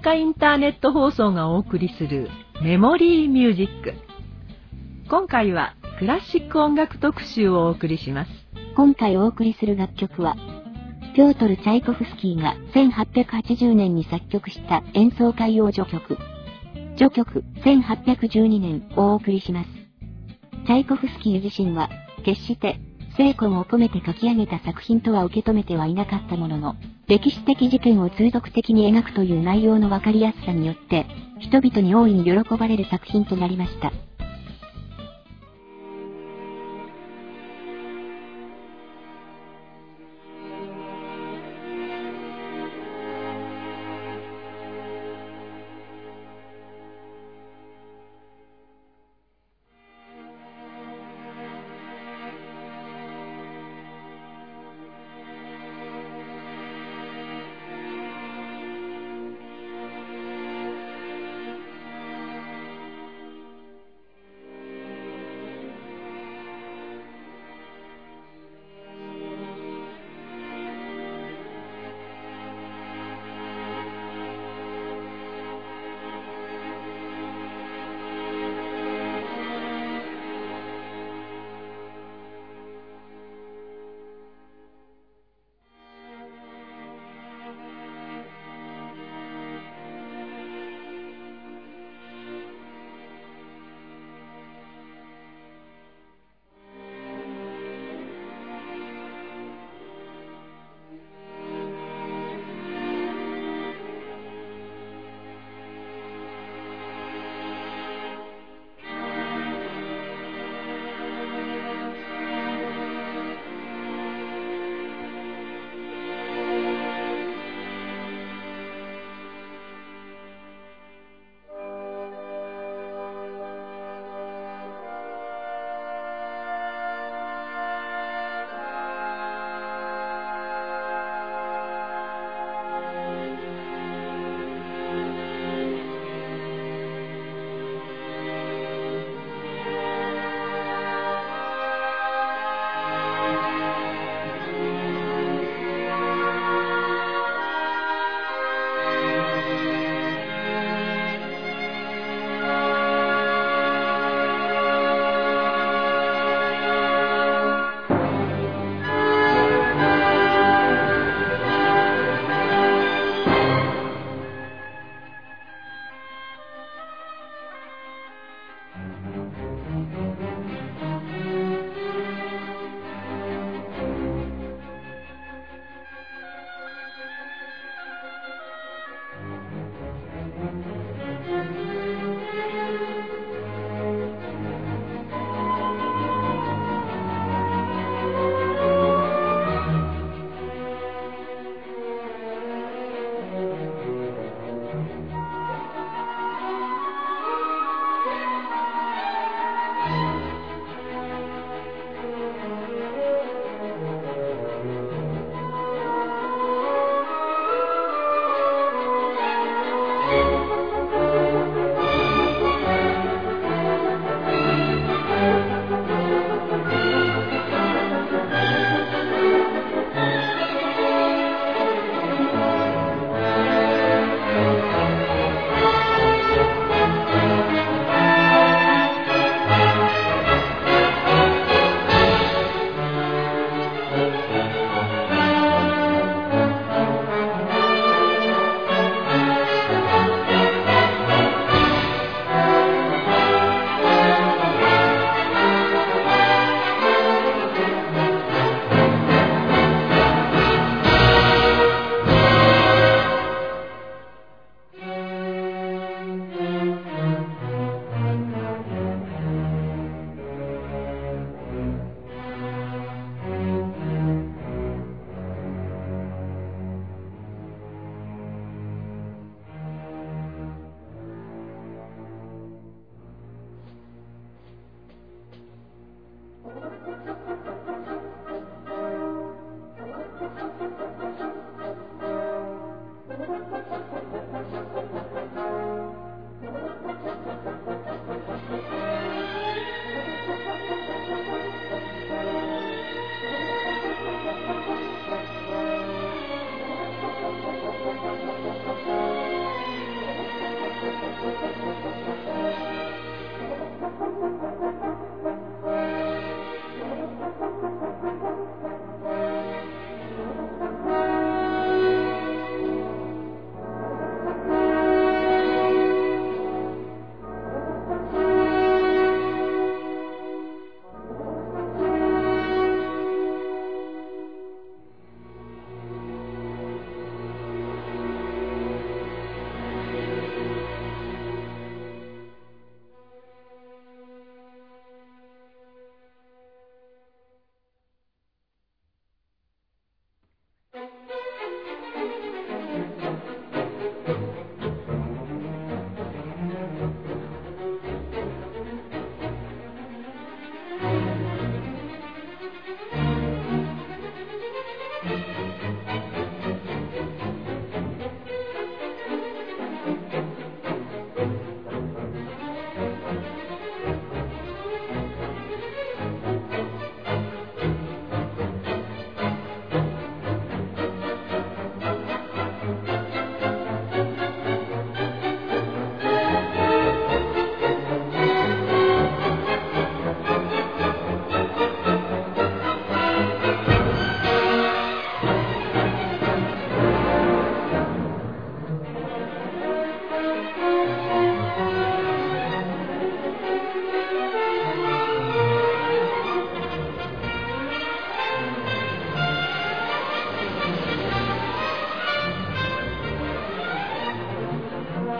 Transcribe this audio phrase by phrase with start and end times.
[0.00, 2.28] たおやかインターネット放送がお送りする
[2.62, 3.94] メモリーミュージック。
[5.08, 8.30] 今回はクラシック音楽特集をお送りします。
[8.76, 10.36] 今回お送りする楽曲は、
[11.14, 16.16] ピョートル・チャイコフスキーが1880年に作曲した演奏会用序曲。
[16.96, 19.70] 序曲1812年をお送りします。
[20.66, 21.90] チャイコフスキー自身は、
[22.24, 22.80] 決して
[23.16, 31.06] 精魂を込めて書き上げた作品とは受け止めてはいなかったものの、歴史的事件を通俗的に描くという内容のわかりやすさによって、
[31.40, 33.92] 人々に大いに喜ばれる作品となりました。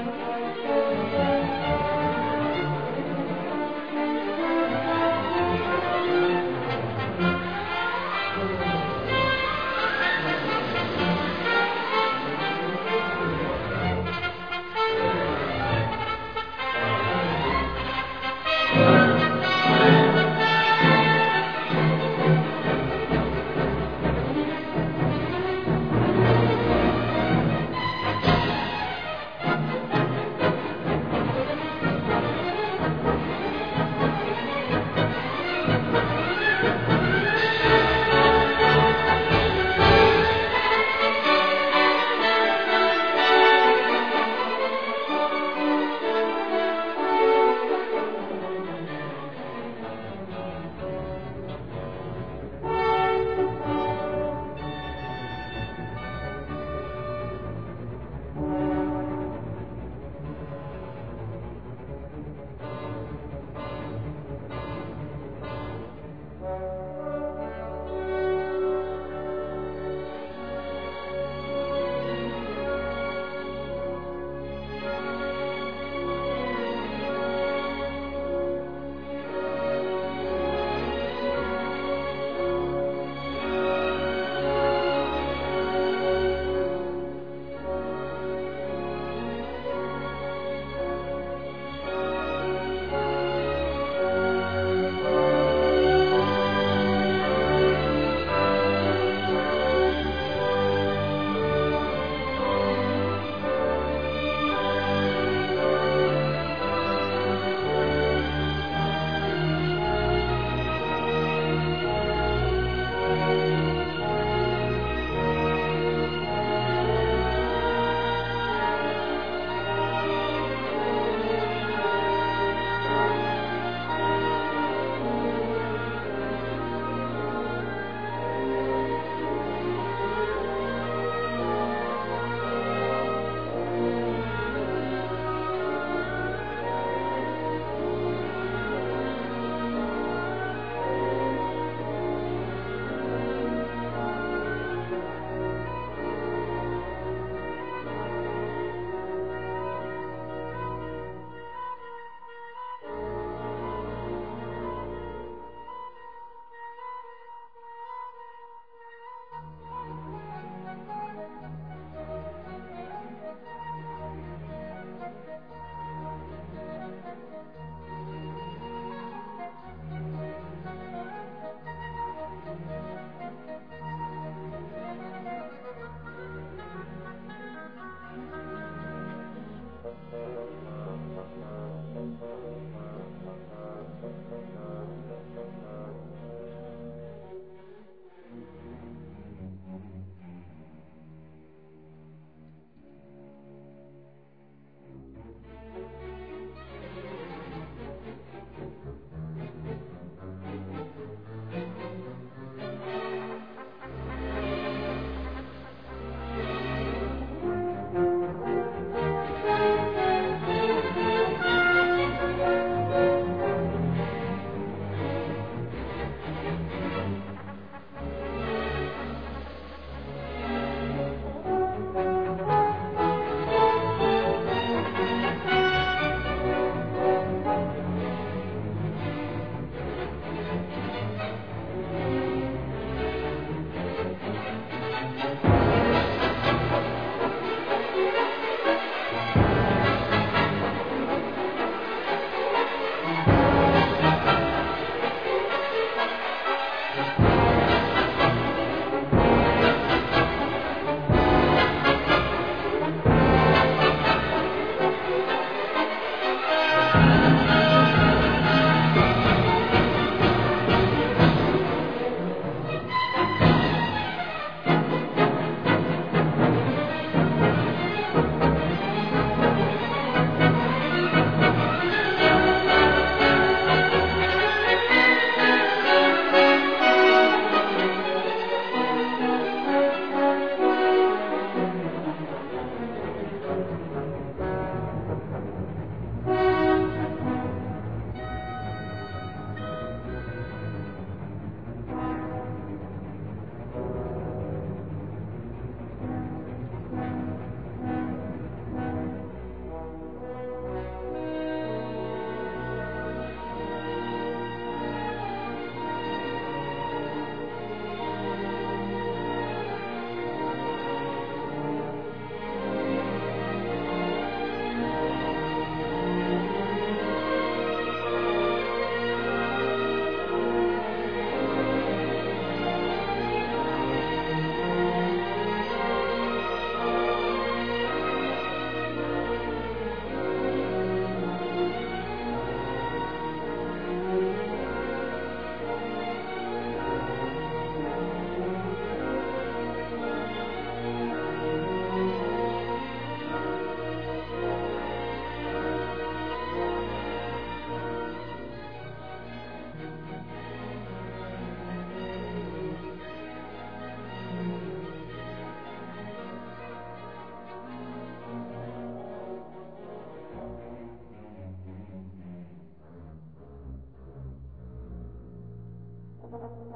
[0.02, 1.29] Música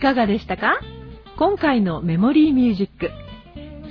[0.00, 0.80] かがでしたか？
[1.38, 3.10] 今回のメモリーミュージック。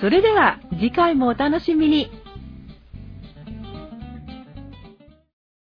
[0.02, 2.12] それでは次回もお楽しみに。